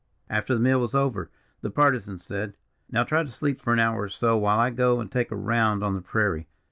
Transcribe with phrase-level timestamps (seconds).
[0.31, 1.29] After the meal was over,
[1.61, 2.55] the Partisan said:
[2.89, 5.35] "Now try to sleep for an hour or so, while I go and take a
[5.35, 6.47] round on the prairie.